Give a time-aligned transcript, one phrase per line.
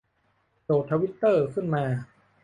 [0.65, 1.83] โหลดทวิตเตอร์ขึ้นมา